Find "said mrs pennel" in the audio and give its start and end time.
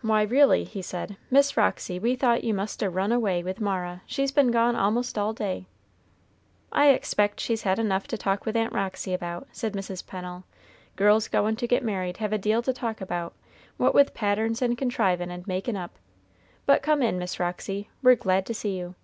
9.52-10.44